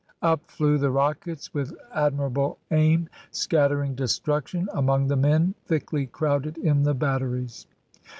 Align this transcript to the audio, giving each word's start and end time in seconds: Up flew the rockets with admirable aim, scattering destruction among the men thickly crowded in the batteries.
Up 0.23 0.49
flew 0.49 0.79
the 0.79 0.89
rockets 0.89 1.53
with 1.53 1.75
admirable 1.93 2.57
aim, 2.71 3.07
scattering 3.29 3.93
destruction 3.93 4.67
among 4.73 5.05
the 5.05 5.15
men 5.15 5.53
thickly 5.67 6.07
crowded 6.07 6.57
in 6.57 6.81
the 6.81 6.95
batteries. 6.95 7.67